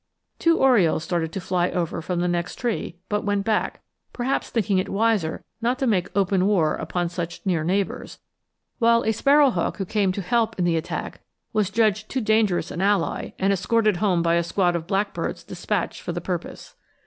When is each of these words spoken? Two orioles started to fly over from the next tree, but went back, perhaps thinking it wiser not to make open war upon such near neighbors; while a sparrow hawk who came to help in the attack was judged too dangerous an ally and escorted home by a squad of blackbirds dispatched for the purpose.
Two 0.39 0.57
orioles 0.57 1.03
started 1.03 1.31
to 1.31 1.39
fly 1.39 1.69
over 1.69 2.01
from 2.01 2.21
the 2.21 2.27
next 2.27 2.55
tree, 2.55 2.97
but 3.07 3.23
went 3.23 3.43
back, 3.45 3.81
perhaps 4.13 4.49
thinking 4.49 4.79
it 4.79 4.89
wiser 4.89 5.43
not 5.61 5.77
to 5.77 5.85
make 5.85 6.09
open 6.17 6.47
war 6.47 6.73
upon 6.73 7.07
such 7.07 7.45
near 7.45 7.63
neighbors; 7.63 8.17
while 8.79 9.03
a 9.05 9.11
sparrow 9.11 9.51
hawk 9.51 9.77
who 9.77 9.85
came 9.85 10.11
to 10.11 10.23
help 10.23 10.57
in 10.57 10.65
the 10.65 10.75
attack 10.75 11.21
was 11.53 11.69
judged 11.69 12.09
too 12.09 12.19
dangerous 12.19 12.71
an 12.71 12.81
ally 12.81 13.29
and 13.37 13.53
escorted 13.53 13.97
home 13.97 14.23
by 14.23 14.33
a 14.33 14.43
squad 14.43 14.75
of 14.75 14.87
blackbirds 14.87 15.43
dispatched 15.43 16.01
for 16.01 16.13
the 16.13 16.19
purpose. 16.19 16.73